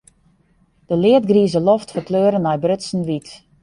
De 0.89 0.95
leadgrize 1.03 1.61
loft 1.67 1.89
ferkleure 1.95 2.39
nei 2.41 2.57
brutsen 2.63 3.01
wyt. 3.09 3.29